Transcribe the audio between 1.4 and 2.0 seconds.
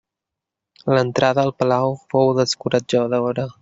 al palau